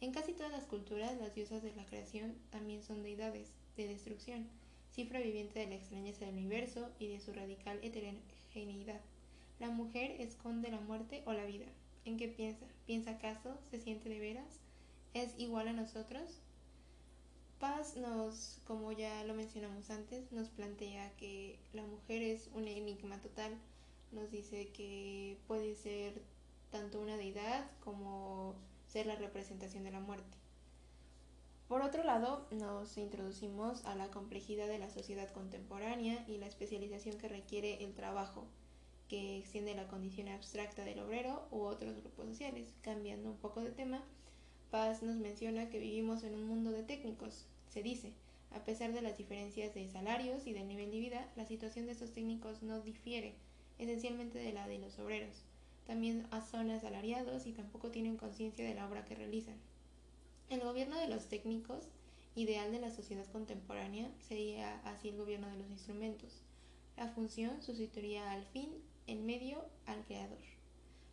En 0.00 0.12
casi 0.12 0.32
todas 0.32 0.52
las 0.52 0.64
culturas, 0.64 1.16
las 1.18 1.34
diosas 1.34 1.62
de 1.62 1.74
la 1.74 1.86
creación 1.86 2.34
también 2.50 2.82
son 2.82 3.02
deidades 3.02 3.48
de 3.76 3.88
destrucción, 3.88 4.46
cifra 4.92 5.20
viviente 5.20 5.58
de 5.58 5.66
la 5.66 5.76
extrañeza 5.76 6.26
del 6.26 6.34
universo 6.34 6.90
y 6.98 7.08
de 7.08 7.20
su 7.20 7.32
radical 7.32 7.78
heterogeneidad. 7.82 9.00
La 9.58 9.70
mujer 9.70 10.20
esconde 10.20 10.70
la 10.70 10.80
muerte 10.80 11.22
o 11.24 11.32
la 11.32 11.46
vida. 11.46 11.66
¿En 12.04 12.18
qué 12.18 12.28
piensa? 12.28 12.66
¿Piensa 12.86 13.12
acaso? 13.12 13.56
¿Se 13.70 13.80
siente 13.80 14.08
de 14.08 14.20
veras? 14.20 14.60
¿Es 15.14 15.34
igual 15.38 15.68
a 15.68 15.72
nosotros? 15.72 16.40
Paz 17.58 17.96
nos, 17.96 18.60
como 18.66 18.92
ya 18.92 19.24
lo 19.24 19.32
mencionamos 19.32 19.88
antes, 19.88 20.30
nos 20.30 20.50
plantea 20.50 21.10
que 21.16 21.58
la 21.72 21.82
mujer 21.82 22.20
es 22.22 22.50
un 22.54 22.68
enigma 22.68 23.18
total. 23.22 23.58
Nos 24.12 24.30
dice 24.30 24.68
que 24.68 25.38
puede 25.46 25.74
ser 25.74 26.22
tanto 26.70 27.00
una 27.00 27.16
deidad 27.16 27.70
como 27.80 28.54
ser 28.86 29.06
la 29.06 29.16
representación 29.16 29.84
de 29.84 29.90
la 29.90 30.00
muerte. 30.00 30.36
Por 31.68 31.82
otro 31.82 32.04
lado, 32.04 32.46
nos 32.52 32.96
introducimos 32.96 33.84
a 33.86 33.96
la 33.96 34.08
complejidad 34.08 34.68
de 34.68 34.78
la 34.78 34.88
sociedad 34.88 35.28
contemporánea 35.32 36.24
y 36.28 36.38
la 36.38 36.46
especialización 36.46 37.18
que 37.18 37.28
requiere 37.28 37.82
el 37.84 37.92
trabajo, 37.92 38.46
que 39.08 39.38
extiende 39.38 39.74
la 39.74 39.88
condición 39.88 40.28
abstracta 40.28 40.84
del 40.84 41.00
obrero 41.00 41.48
u 41.50 41.62
otros 41.62 41.96
grupos 41.96 42.26
sociales. 42.26 42.72
Cambiando 42.82 43.30
un 43.30 43.38
poco 43.38 43.60
de 43.62 43.70
tema, 43.70 44.04
Paz 44.70 45.02
nos 45.02 45.16
menciona 45.16 45.68
que 45.68 45.78
vivimos 45.78 46.22
en 46.22 46.34
un 46.34 46.46
mundo 46.46 46.70
de 46.70 46.82
técnicos. 46.82 47.46
Se 47.68 47.82
dice, 47.82 48.12
a 48.52 48.64
pesar 48.64 48.92
de 48.92 49.02
las 49.02 49.18
diferencias 49.18 49.74
de 49.74 49.88
salarios 49.88 50.46
y 50.46 50.52
del 50.52 50.68
nivel 50.68 50.90
de 50.90 51.00
vida, 51.00 51.32
la 51.34 51.46
situación 51.46 51.86
de 51.86 51.92
estos 51.92 52.12
técnicos 52.12 52.62
no 52.62 52.80
difiere 52.80 53.34
esencialmente 53.78 54.38
de 54.38 54.52
la 54.52 54.68
de 54.68 54.78
los 54.78 54.98
obreros. 54.98 55.44
También 55.86 56.26
son 56.50 56.70
asalariados 56.70 57.46
y 57.46 57.52
tampoco 57.52 57.90
tienen 57.90 58.16
conciencia 58.16 58.64
de 58.64 58.74
la 58.74 58.88
obra 58.88 59.04
que 59.04 59.14
realizan. 59.14 59.56
El 60.50 60.60
gobierno 60.60 60.98
de 60.98 61.08
los 61.08 61.26
técnicos, 61.28 61.88
ideal 62.34 62.72
de 62.72 62.80
la 62.80 62.90
sociedad 62.90 63.26
contemporánea, 63.32 64.10
sería 64.20 64.80
así 64.84 65.08
el 65.08 65.16
gobierno 65.16 65.48
de 65.48 65.56
los 65.56 65.70
instrumentos. 65.70 66.42
La 66.96 67.08
función 67.08 67.62
sustituiría 67.62 68.32
al 68.32 68.44
fin, 68.44 68.70
el 69.06 69.20
medio 69.20 69.64
al 69.86 70.04
creador. 70.04 70.38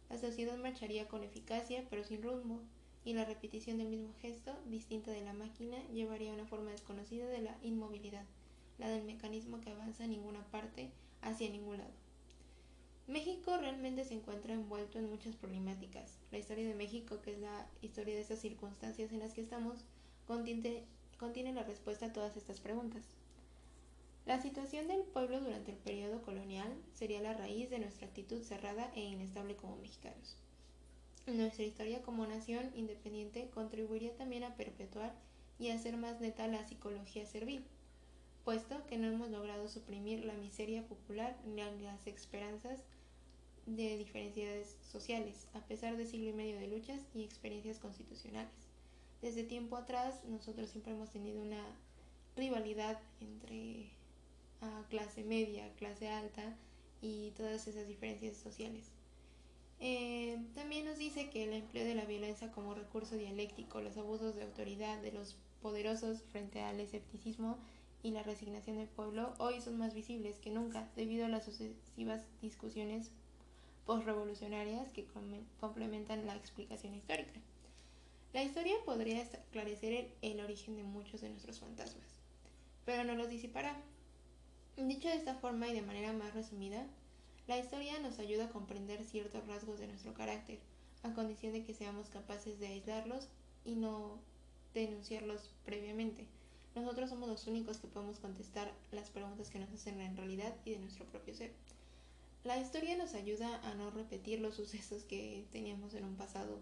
La 0.10 0.18
sociedad 0.18 0.58
marcharía 0.58 1.08
con 1.08 1.24
eficacia 1.24 1.86
pero 1.89 2.03
sin 2.03 2.24
rumbo, 2.24 2.62
y 3.06 3.13
la 3.13 3.25
repetición 3.25 3.77
del 3.77 3.89
mismo 3.89 4.13
gesto, 4.22 4.56
distinta 4.68 5.12
de 5.12 5.22
la 5.22 5.34
máquina, 5.34 5.77
llevaría 5.92 6.32
a 6.32 6.36
una 6.36 6.46
forma 6.46 6.72
desconocida 6.72 7.27
de 7.27 7.42
la 7.42 7.58
inmovilidad, 7.62 8.25
la 8.77 8.89
del 8.89 9.03
mecanismo 9.03 9.60
que 9.60 9.72
avanza 9.72 10.06
a 10.06 10.08
ninguna 10.08 10.44
parte, 10.51 10.92
hacia 11.22 11.50
ningún 11.50 11.80
lado. 11.80 12.02
México 13.07 13.57
realmente 13.57 14.05
se 14.05 14.13
encuentra 14.13 14.53
envuelto 14.53 14.98
en 14.98 15.10
muchas 15.10 15.36
problemáticas. 15.36 16.17
La 16.31 16.38
historia 16.38 16.65
de 16.65 16.74
México, 16.74 17.22
que 17.22 17.33
es 17.33 17.39
la 17.39 17.67
historia 17.81 18.15
de 18.15 18.22
estas 18.22 18.39
circunstancias 18.39 19.12
en 19.12 19.19
las 19.19 19.33
que 19.33 19.41
estamos, 19.41 19.83
contiene, 20.25 20.86
contiene 21.19 21.51
la 21.51 21.63
respuesta 21.63 22.05
a 22.05 22.13
todas 22.13 22.38
estas 22.38 22.62
preguntas. 22.62 23.03
La 24.25 24.41
situación 24.41 24.88
del 24.88 25.03
pueblo 25.03 25.41
durante 25.41 25.72
el 25.72 25.77
periodo 25.77 26.22
colonial 26.22 26.74
sería 26.93 27.19
la 27.19 27.33
raíz 27.33 27.69
de 27.69 27.79
nuestra 27.79 28.07
actitud 28.07 28.41
cerrada 28.41 28.89
e 28.95 29.01
inestable 29.01 29.57
como 29.57 29.75
mexicanos. 29.75 30.38
Nuestra 31.27 31.65
historia 31.65 32.01
como 32.03 32.25
nación 32.25 32.72
independiente 32.74 33.50
contribuiría 33.50 34.15
también 34.15 34.45
a 34.45 34.55
perpetuar 34.55 35.13
y 35.60 35.69
hacer 35.72 35.98
más 35.98 36.22
neta 36.22 36.48
la 36.48 36.65
psicología 36.65 37.25
servil, 37.25 37.65
puesto 38.45 38.86
que 38.88 38.98
no 38.98 39.07
hemos 39.07 39.29
logrado 39.29 39.67
suprimir 39.67 40.24
la 40.24 40.36
miseria 40.36 40.88
popular 40.88 41.38
ni 41.45 41.62
las 41.81 42.07
esperanzas 42.07 42.81
de 43.65 43.98
diferencias 43.98 44.75
sociales, 44.91 45.48
a 45.53 45.62
pesar 45.62 45.98
de 45.98 46.05
siglo 46.05 46.29
y 46.29 46.34
medio 46.34 46.60
de 46.60 46.67
luchas 46.67 47.01
y 47.13 47.24
experiencias 47.24 47.79
constitucionales. 47.79 48.51
Desde 49.22 49.43
tiempo 49.43 49.77
atrás, 49.77 50.24
nosotros 50.25 50.70
siempre 50.70 50.93
hemos 50.93 51.12
tenido 51.12 51.41
una 51.41 51.63
rivalidad 52.36 53.00
entre 53.22 53.91
clase 54.89 55.24
media, 55.24 55.74
clase 55.75 56.08
alta 56.08 56.55
y 57.01 57.32
todas 57.32 57.67
esas 57.67 57.88
diferencias 57.88 58.38
sociales. 58.38 58.91
Eh, 59.79 60.39
también 60.55 60.86
nos 60.86 60.98
dice 60.98 61.29
que 61.29 61.43
el 61.43 61.53
empleo 61.53 61.84
de 61.86 61.96
la 61.96 62.05
violencia 62.05 62.51
como 62.51 62.74
recurso 62.74 63.15
dialéctico, 63.17 63.82
los 63.82 63.98
abusos 63.98 64.36
de 64.36 64.43
autoridad 64.43 65.01
de 65.01 65.12
los 65.12 65.36
poderosos 65.62 66.22
frente 66.32 66.62
al 66.62 66.79
escepticismo 66.79 67.58
y 68.01 68.12
la 68.12 68.24
resignación 68.24 68.77
del 68.77 68.88
pueblo 68.88 69.34
hoy 69.39 69.62
son 69.62 69.77
más 69.77 69.93
visibles 69.93 70.38
que 70.39 70.51
nunca 70.51 70.89
debido 70.96 71.25
a 71.25 71.29
las 71.29 71.46
sucesivas 71.46 72.25
discusiones 72.41 73.12
postrevolucionarias 73.86 74.92
que 74.92 75.08
complementan 75.60 76.25
la 76.25 76.36
explicación 76.36 76.96
histórica. 76.96 77.40
La 78.34 78.44
historia 78.44 78.75
podría 78.86 79.22
esclarecer 79.22 79.94
el, 79.94 80.12
el, 80.22 80.40
origen 80.40 80.75
de 80.75 80.84
muchos 80.84 81.22
de 81.22 81.30
nuestros 81.30 81.60
fantasmas, 81.60 82.08
pero 82.86 83.04
no 83.04 83.16
los 83.16 83.30
disipará. 83.30 83.80
Dicho 84.78 85.08
de 85.08 85.16
esta 85.16 85.36
forma 85.36 85.68
y 85.68 85.74
de 85.74 85.84
manera 85.84 86.13
más 86.13 86.34
resumida, 86.34 86.88
la 87.46 87.58
historia 87.58 88.00
nos 88.00 88.20
ayuda 88.20 88.46
a 88.46 88.50
comprender 88.50 89.04
ciertos 89.04 89.46
rasgos 89.48 89.80
de 89.80 89.88
nuestro 89.88 90.13
carácter, 90.13 90.60
a 91.04 91.13
condición 91.13 91.54
de 91.54 91.63
que 91.63 91.74
seamos 91.74 92.10
capaces 92.10 92.60
de 92.60 92.68
aislarlos 92.68 93.28
y 93.66 93.75
no 93.75 94.20
denunciarlos 94.74 95.54
previamente. 95.66 96.25
Nosotros 96.74 97.10
somos 97.10 97.30
los 97.30 97.46
únicos 97.46 97.78
que 97.78 97.88
podemos 97.88 98.20
contestar 98.20 98.74
las 98.92 99.10
preguntas 99.10 99.50
que 99.50 99.60
nos 99.60 99.72
hacen 99.72 100.00
en 100.02 100.18
realidad 100.18 100.56
y 100.66 100.72
de 100.72 100.80
nuestro 100.80 101.06
propio 101.06 101.36
ser. 101.36 101.52
La 102.43 102.57
historia 102.57 102.97
nos 102.97 103.13
ayuda 103.13 103.62
a 103.63 103.73
no 103.75 103.89
repetir 103.89 104.41
los 104.41 104.55
sucesos 104.55 105.03
que 105.03 105.45
teníamos 105.53 105.93
en 105.93 106.03
un 106.03 106.17
pasado, 106.17 106.59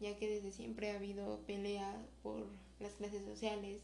ya 0.00 0.16
que 0.16 0.28
desde 0.28 0.50
siempre 0.50 0.90
ha 0.90 0.96
habido 0.96 1.38
pelea 1.46 2.04
por 2.24 2.48
las 2.80 2.94
clases 2.94 3.24
sociales 3.24 3.80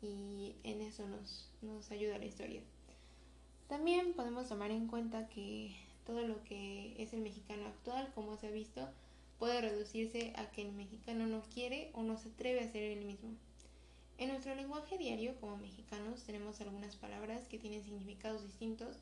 y 0.00 0.54
en 0.62 0.80
eso 0.80 1.06
nos, 1.06 1.50
nos 1.60 1.90
ayuda 1.90 2.16
la 2.16 2.24
historia. 2.24 2.62
También 3.68 4.14
podemos 4.14 4.48
tomar 4.48 4.70
en 4.70 4.86
cuenta 4.86 5.28
que 5.28 5.76
todo 6.06 6.26
lo 6.26 6.42
que 6.44 6.94
es 6.96 7.12
el 7.12 7.20
mexicano 7.20 7.66
actual, 7.66 8.10
como 8.14 8.38
se 8.38 8.46
ha 8.46 8.50
visto, 8.50 8.88
puede 9.38 9.60
reducirse 9.60 10.32
a 10.36 10.50
que 10.50 10.62
el 10.62 10.72
mexicano 10.72 11.26
no 11.26 11.42
quiere 11.52 11.90
o 11.92 12.04
no 12.04 12.16
se 12.16 12.30
atreve 12.30 12.60
a 12.60 12.72
ser 12.72 12.84
el 12.84 13.04
mismo. 13.04 13.34
En 14.16 14.30
nuestro 14.30 14.54
lenguaje 14.54 14.96
diario 14.96 15.38
como 15.40 15.58
mexicanos 15.58 16.22
tenemos 16.22 16.58
algunas 16.62 16.96
palabras 16.96 17.46
que 17.48 17.58
tienen 17.58 17.84
significados 17.84 18.44
distintos 18.44 18.96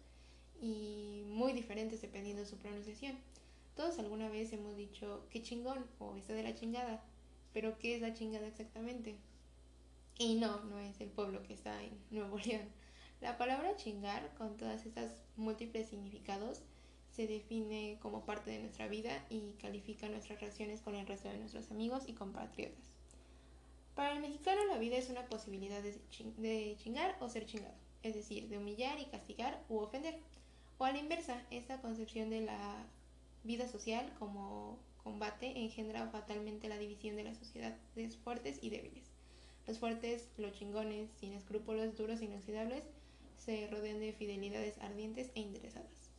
y 0.65 1.25
muy 1.27 1.53
diferentes 1.53 2.01
dependiendo 2.01 2.41
de 2.41 2.49
su 2.49 2.57
pronunciación. 2.57 3.19
Todos 3.77 3.99
alguna 3.99 4.31
vez 4.31 4.51
hemos 4.55 4.75
dicho 4.77 5.27
qué 5.29 5.43
chingón 5.43 5.85
o 5.99 6.17
está 6.17 6.33
de 6.33 6.43
la 6.43 6.55
chingada, 6.55 7.05
pero 7.53 7.79
¿qué 7.79 7.97
es 7.97 8.01
la 8.01 8.15
chingada 8.15 8.47
exactamente? 8.47 9.17
Y 10.19 10.37
no, 10.37 10.65
no 10.65 10.79
es 10.79 10.99
el 11.03 11.11
pueblo 11.11 11.43
que 11.43 11.53
está 11.53 11.83
en 11.83 11.93
Nuevo 12.11 12.39
León. 12.39 12.67
La 13.21 13.37
palabra 13.37 13.77
chingar, 13.77 14.33
con 14.39 14.57
todas 14.57 14.87
estas 14.87 15.13
múltiples 15.37 15.89
significados, 15.89 16.63
se 17.11 17.27
define 17.27 17.99
como 18.01 18.25
parte 18.25 18.51
de 18.51 18.61
nuestra 18.61 18.89
vida 18.89 19.25
y 19.29 19.53
califica 19.61 20.09
nuestras 20.09 20.41
relaciones 20.41 20.81
con 20.81 20.95
el 20.95 21.07
resto 21.07 21.29
de 21.29 21.39
nuestros 21.39 21.71
amigos 21.71 22.05
y 22.07 22.15
compatriotas. 22.15 22.85
Para 23.95 24.15
el 24.15 24.21
mexicano 24.21 24.65
la 24.67 24.79
vida 24.79 24.97
es 24.97 25.11
una 25.11 25.27
posibilidad 25.27 25.83
de, 25.83 26.01
de 26.39 26.77
chingar 26.83 27.17
o 27.21 27.29
ser 27.29 27.45
chingado, 27.45 27.75
es 28.03 28.15
decir, 28.15 28.49
de 28.49 28.57
humillar 28.59 28.99
y 28.99 29.05
castigar 29.07 29.63
u 29.69 29.77
ofender. 29.79 30.19
O 30.79 30.85
a 30.85 30.93
la 30.93 30.99
inversa, 30.99 31.41
esta 31.51 31.81
concepción 31.81 32.31
de 32.31 32.41
la 32.41 32.87
vida 33.45 33.69
social 33.69 34.13
como 34.19 34.79
combate 35.03 35.59
engendra 35.59 36.09
fatalmente 36.09 36.69
la 36.69 36.79
división 36.79 37.17
de 37.17 37.25
la 37.25 37.35
sociedad 37.35 37.77
de 37.95 38.09
fuertes 38.11 38.59
y 38.63 38.71
débiles. 38.71 39.05
Los 39.67 39.79
fuertes, 39.79 40.29
los 40.37 40.53
chingones, 40.53 41.11
sin 41.21 41.33
escrúpulos, 41.33 41.97
duros 41.97 42.21
e 42.21 42.25
inoxidables, 42.25 42.85
se 43.37 43.67
rodean 43.69 44.01
de 44.01 44.13
fidelidades 44.13 44.79
ardientes 44.79 45.31
e 45.35 45.41
interesadas. 45.41 46.11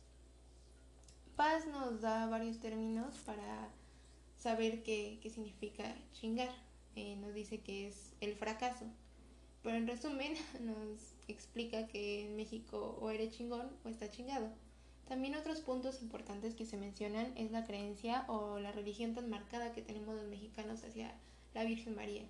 Paz 1.36 1.66
nos 1.66 2.00
da 2.00 2.26
varios 2.26 2.58
términos 2.60 3.14
para 3.26 3.68
saber 4.38 4.82
qué, 4.82 5.18
qué 5.20 5.30
significa 5.30 5.94
chingar. 6.12 6.50
Eh, 6.94 7.16
nos 7.16 7.34
dice 7.34 7.60
que 7.60 7.88
es 7.88 8.14
el 8.20 8.36
fracaso, 8.36 8.86
pero 9.62 9.76
en 9.76 9.86
resumen 9.86 10.34
nos 10.60 11.15
explica 11.28 11.86
que 11.86 12.26
en 12.26 12.36
México 12.36 12.98
o 13.00 13.10
eres 13.10 13.32
chingón 13.36 13.70
o 13.84 13.88
está 13.88 14.10
chingado. 14.10 14.50
También 15.08 15.36
otros 15.36 15.60
puntos 15.60 16.02
importantes 16.02 16.54
que 16.54 16.66
se 16.66 16.76
mencionan 16.76 17.32
es 17.36 17.52
la 17.52 17.64
creencia 17.64 18.24
o 18.28 18.58
la 18.58 18.72
religión 18.72 19.14
tan 19.14 19.30
marcada 19.30 19.72
que 19.72 19.82
tenemos 19.82 20.16
los 20.16 20.26
mexicanos 20.26 20.82
hacia 20.82 21.14
la 21.54 21.64
Virgen 21.64 21.94
María. 21.94 22.24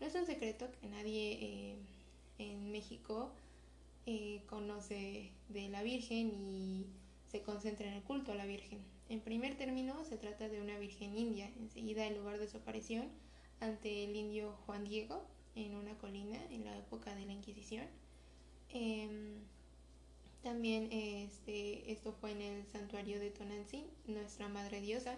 No 0.00 0.06
es 0.06 0.14
un 0.14 0.26
secreto 0.26 0.70
que 0.80 0.88
nadie 0.88 1.38
eh, 1.40 1.76
en 2.38 2.70
México 2.70 3.32
eh, 4.06 4.42
conoce 4.46 5.32
de 5.48 5.68
la 5.70 5.82
Virgen 5.82 6.30
y 6.30 6.86
se 7.28 7.40
concentra 7.40 7.86
en 7.86 7.94
el 7.94 8.02
culto 8.02 8.32
a 8.32 8.34
la 8.34 8.44
Virgen. 8.44 8.80
En 9.08 9.20
primer 9.20 9.56
término 9.56 10.04
se 10.04 10.18
trata 10.18 10.48
de 10.48 10.60
una 10.60 10.78
Virgen 10.78 11.16
india, 11.16 11.50
enseguida 11.58 12.06
el 12.06 12.16
lugar 12.16 12.38
de 12.38 12.48
su 12.48 12.58
aparición 12.58 13.08
ante 13.60 14.04
el 14.04 14.14
indio 14.14 14.52
Juan 14.66 14.84
Diego 14.84 15.24
en 15.54 15.74
una 15.74 15.96
colina 15.98 16.38
en 16.50 16.64
la 16.64 16.76
época 16.76 17.14
de 17.14 17.24
la 17.24 17.32
Inquisición. 17.32 17.86
Em, 18.74 19.38
también 20.42 20.88
este, 20.92 21.92
esto 21.92 22.12
fue 22.12 22.32
en 22.32 22.42
el 22.42 22.66
santuario 22.66 23.20
de 23.20 23.30
Tonantzin, 23.30 23.86
nuestra 24.06 24.48
madre 24.48 24.80
diosa 24.80 25.16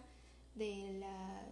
de 0.55 0.99
la, 1.01 1.43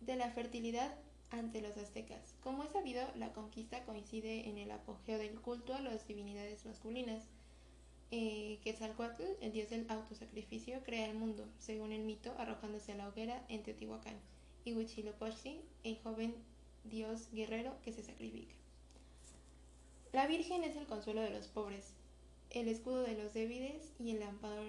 de 0.00 0.16
la 0.16 0.28
fertilidad 0.30 0.92
ante 1.30 1.62
los 1.62 1.76
aztecas. 1.76 2.34
Como 2.42 2.64
es 2.64 2.72
sabido, 2.72 3.02
la 3.14 3.32
conquista 3.32 3.84
coincide 3.84 4.48
en 4.48 4.58
el 4.58 4.72
apogeo 4.72 5.18
del 5.18 5.40
culto 5.40 5.72
a 5.74 5.80
las 5.80 6.06
divinidades 6.08 6.66
masculinas. 6.66 7.22
Eh, 8.10 8.58
Quetzalcoatl, 8.64 9.22
el 9.40 9.52
dios 9.52 9.70
del 9.70 9.86
autosacrificio, 9.88 10.82
crea 10.82 11.08
el 11.08 11.16
mundo, 11.16 11.48
según 11.58 11.92
el 11.92 12.02
mito, 12.02 12.34
arrojándose 12.38 12.90
a 12.90 12.96
la 12.96 13.08
hoguera 13.08 13.44
en 13.48 13.62
Teotihuacán, 13.62 14.16
y 14.64 14.74
Huitzilopochtli, 14.74 15.60
el 15.84 15.96
joven 15.98 16.34
dios 16.82 17.28
guerrero 17.32 17.80
que 17.82 17.92
se 17.92 18.02
sacrifica. 18.02 18.63
La 20.14 20.28
Virgen 20.28 20.62
es 20.62 20.76
el 20.76 20.86
consuelo 20.86 21.22
de 21.22 21.30
los 21.30 21.48
pobres, 21.48 21.92
el 22.50 22.68
escudo 22.68 23.02
de 23.02 23.20
los 23.20 23.34
débiles 23.34 23.90
y 23.98 24.12
el 24.12 24.22
amparo, 24.22 24.62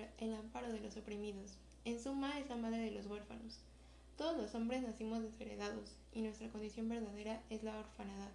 de 0.73 0.79
los 0.79 0.97
oprimidos. 0.97 1.59
En 1.85 2.01
suma, 2.01 2.39
es 2.39 2.49
la 2.49 2.55
madre 2.55 2.79
de 2.79 2.89
los 2.89 3.05
huérfanos. 3.05 3.59
Todos 4.17 4.35
los 4.37 4.55
hombres 4.55 4.81
nacimos 4.81 5.21
desheredados 5.21 5.97
y 6.11 6.23
nuestra 6.23 6.49
condición 6.49 6.89
verdadera 6.89 7.43
es 7.51 7.61
la 7.61 7.77
orfanadad. 7.77 8.31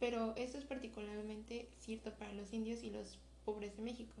Pero 0.00 0.34
esto 0.36 0.56
es 0.56 0.64
particularmente 0.64 1.68
cierto 1.80 2.14
para 2.14 2.32
los 2.32 2.54
indios 2.54 2.82
y 2.84 2.88
los 2.88 3.18
pobres 3.44 3.76
de 3.76 3.82
México. 3.82 4.14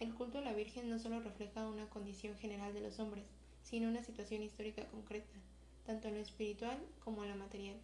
El 0.00 0.14
culto 0.14 0.38
a 0.38 0.42
la 0.42 0.52
Virgen 0.52 0.90
no 0.90 0.98
solo 0.98 1.20
refleja 1.20 1.68
una 1.68 1.88
condición 1.90 2.34
general 2.38 2.74
de 2.74 2.80
los 2.80 2.98
hombres, 2.98 3.24
sino 3.62 3.88
una 3.88 4.02
situación 4.02 4.42
histórica 4.42 4.84
concreta, 4.86 5.38
tanto 5.86 6.08
en 6.08 6.14
lo 6.14 6.20
espiritual 6.22 6.76
como 7.04 7.22
en 7.22 7.30
lo 7.30 7.36
material. 7.36 7.76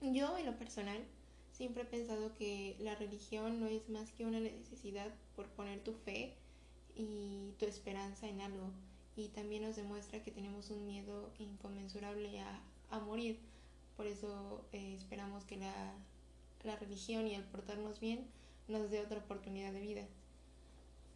Yo, 0.00 0.38
en 0.38 0.46
lo 0.46 0.56
personal, 0.56 1.04
Siempre 1.52 1.82
he 1.82 1.86
pensado 1.86 2.34
que 2.34 2.76
la 2.80 2.94
religión 2.94 3.60
no 3.60 3.66
es 3.66 3.88
más 3.88 4.10
que 4.12 4.24
una 4.24 4.40
necesidad 4.40 5.08
por 5.36 5.48
poner 5.48 5.82
tu 5.84 5.92
fe 5.92 6.34
y 6.96 7.52
tu 7.58 7.66
esperanza 7.66 8.28
en 8.28 8.40
algo. 8.40 8.70
Y 9.16 9.28
también 9.28 9.62
nos 9.62 9.76
demuestra 9.76 10.22
que 10.22 10.30
tenemos 10.30 10.70
un 10.70 10.86
miedo 10.86 11.30
inconmensurable 11.38 12.40
a, 12.40 12.62
a 12.90 13.00
morir. 13.00 13.38
por 13.96 14.06
eso 14.06 14.64
eh, 14.72 14.94
esperamos 14.96 15.44
que 15.44 15.56
la, 15.56 15.94
la 16.64 16.76
religión 16.76 17.26
y 17.26 17.34
el 17.34 17.44
portarnos 17.44 18.00
bien 18.00 18.26
nos 18.68 18.90
dé 18.90 19.00
otra 19.00 19.18
oportunidad 19.18 19.72
de 19.72 19.80
vida. 19.80 20.08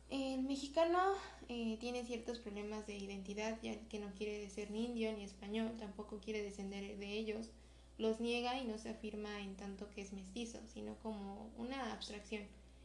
El 0.09 0.43
mexicano 0.43 1.15
eh, 1.49 1.79
tiene 1.81 2.05
ciertos 2.05 2.39
problemas 2.39 2.87
de 2.87 2.97
identidad, 2.97 3.59
ya 3.63 3.77
que 3.89 3.99
no 3.99 4.13
quiere 4.15 4.49
ser 4.51 4.71
ni 4.71 4.85
indio 4.85 5.13
ni 5.13 5.25
español, 5.25 5.73
tampoco 5.79 6.21
quiere 6.21 6.43
descender 6.43 6.97
de 6.97 7.13
ellos, 7.13 7.51
los 7.99 8.21
niega 8.21 8.59
y 8.59 8.67
no 8.67 8.79
se 8.79 8.91
afirma 8.91 9.41
en 9.41 9.57
tanto 9.57 9.89
que 9.91 10.03
es 10.03 10.13
mestizo, 10.13 10.59
sino 10.67 10.97
como 10.97 11.51
una 11.57 11.93
abstracción. 11.93 12.43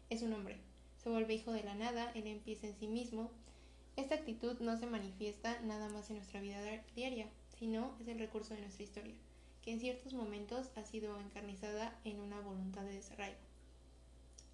Es 0.09 0.21
un 0.21 0.33
hombre, 0.33 0.57
se 1.03 1.09
vuelve 1.09 1.33
hijo 1.33 1.51
de 1.51 1.63
la 1.63 1.75
nada, 1.75 2.11
él 2.15 2.27
empieza 2.27 2.67
en 2.67 2.77
sí 2.77 2.87
mismo. 2.87 3.29
Esta 3.97 4.15
actitud 4.15 4.59
no 4.59 4.77
se 4.77 4.85
manifiesta 4.85 5.59
nada 5.61 5.89
más 5.89 6.09
en 6.09 6.17
nuestra 6.17 6.39
vida 6.39 6.59
diaria, 6.95 7.27
sino 7.59 7.95
es 7.99 8.07
el 8.07 8.19
recurso 8.19 8.53
de 8.53 8.61
nuestra 8.61 8.83
historia, 8.83 9.15
que 9.61 9.73
en 9.73 9.79
ciertos 9.79 10.13
momentos 10.13 10.69
ha 10.75 10.83
sido 10.83 11.19
encarnizada 11.19 11.99
en 12.05 12.19
una 12.19 12.39
voluntad 12.39 12.83
de 12.83 12.93
desarraigo. 12.93 13.39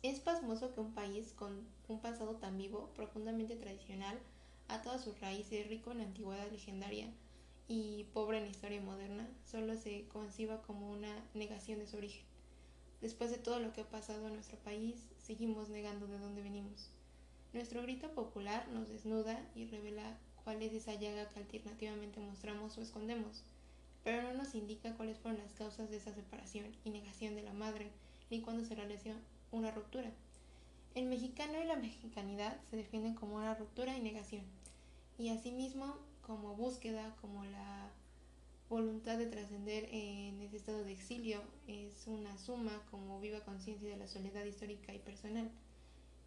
Es 0.01 0.19
pasmoso 0.19 0.73
que 0.73 0.79
un 0.79 0.93
país 0.93 1.33
con 1.33 1.67
un 1.87 1.99
pasado 1.99 2.35
tan 2.35 2.57
vivo, 2.57 2.91
profundamente 2.95 3.55
tradicional, 3.55 4.17
a 4.67 4.81
todas 4.81 5.03
sus 5.03 5.19
raíces, 5.19 5.67
rico 5.67 5.91
en 5.91 6.01
antigüedad 6.01 6.51
legendaria 6.51 7.09
y 7.67 8.05
pobre 8.13 8.37
en 8.37 8.47
historia 8.47 8.81
moderna, 8.81 9.27
solo 9.45 9.75
se 9.75 10.07
conciba 10.07 10.61
como 10.61 10.91
una 10.91 11.23
negación 11.33 11.79
de 11.79 11.87
su 11.87 11.97
origen. 11.97 12.23
Después 13.01 13.29
de 13.29 13.37
todo 13.37 13.59
lo 13.59 13.73
que 13.73 13.81
ha 13.81 13.89
pasado 13.89 14.27
en 14.27 14.33
nuestro 14.33 14.57
país, 14.59 15.07
seguimos 15.17 15.69
negando 15.69 16.07
de 16.07 16.17
dónde 16.17 16.41
venimos. 16.41 16.89
Nuestro 17.53 17.81
grito 17.81 18.09
popular 18.11 18.67
nos 18.69 18.89
desnuda 18.89 19.39
y 19.55 19.65
revela 19.65 20.17
cuál 20.43 20.61
es 20.61 20.73
esa 20.73 20.95
llaga 20.95 21.27
que 21.29 21.39
alternativamente 21.39 22.19
mostramos 22.19 22.77
o 22.77 22.81
escondemos, 22.81 23.43
pero 24.03 24.23
no 24.23 24.33
nos 24.33 24.55
indica 24.55 24.95
cuáles 24.95 25.19
fueron 25.19 25.41
las 25.41 25.51
causas 25.53 25.89
de 25.89 25.97
esa 25.97 26.13
separación 26.13 26.65
y 26.85 26.89
negación 26.89 27.35
de 27.35 27.43
la 27.43 27.53
madre, 27.53 27.91
ni 28.29 28.41
cuándo 28.41 28.63
se 28.63 28.75
realizó 28.75 29.11
una 29.51 29.71
ruptura. 29.71 30.11
El 30.95 31.05
mexicano 31.07 31.61
y 31.61 31.65
la 31.65 31.75
mexicanidad 31.75 32.57
se 32.69 32.77
definen 32.77 33.13
como 33.13 33.35
una 33.35 33.53
ruptura 33.55 33.97
y 33.97 34.01
negación, 34.01 34.43
y 35.19 35.29
asimismo 35.29 35.97
como 36.27 36.55
búsqueda, 36.55 37.15
como 37.21 37.45
la 37.45 37.89
voluntad 38.69 39.17
de 39.17 39.27
trascender 39.27 39.87
en 39.91 40.41
ese 40.41 40.57
estado 40.57 40.83
de 40.83 40.91
exilio, 40.91 41.41
es 41.67 42.05
una 42.05 42.37
suma 42.37 42.83
como 42.91 43.19
viva 43.21 43.39
conciencia 43.45 43.89
de 43.89 43.97
la 43.97 44.07
soledad 44.07 44.43
histórica 44.43 44.93
y 44.93 44.99
personal. 44.99 45.49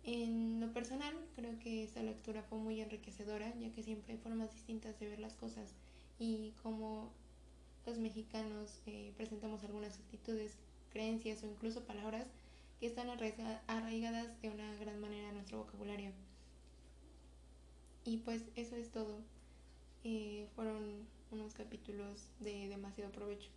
En 0.02 0.58
lo 0.58 0.72
personal, 0.72 1.14
creo 1.36 1.58
que 1.58 1.84
esta 1.84 2.02
lectura 2.02 2.42
fue 2.42 2.58
muy 2.58 2.80
enriquecedora, 2.80 3.54
ya 3.60 3.70
que 3.70 3.82
siempre 3.82 4.14
hay 4.14 4.18
formas 4.18 4.52
distintas 4.54 4.98
de 4.98 5.08
ver 5.08 5.20
las 5.20 5.34
cosas 5.34 5.74
y 6.18 6.52
como 6.62 7.10
los 7.86 7.98
mexicanos 7.98 8.80
eh, 8.86 9.12
presentamos 9.16 9.62
algunas 9.64 9.98
actitudes, 9.98 10.56
creencias 10.90 11.42
o 11.42 11.46
incluso 11.46 11.84
palabras 11.84 12.26
que 12.78 12.86
están 12.86 13.08
arraigadas 13.10 14.40
de 14.40 14.48
una 14.48 14.74
gran 14.76 15.00
manera 15.00 15.28
en 15.28 15.34
nuestro 15.34 15.58
vocabulario. 15.58 16.12
Y 18.04 18.18
pues 18.18 18.44
eso 18.56 18.76
es 18.76 18.90
todo. 18.90 19.18
Eh, 20.04 20.48
fueron 20.54 21.08
unos 21.30 21.54
capítulos 21.54 22.30
de 22.40 22.68
demasiado 22.68 23.12
provecho. 23.12 23.50